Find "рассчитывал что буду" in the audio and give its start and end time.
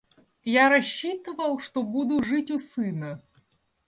0.69-2.23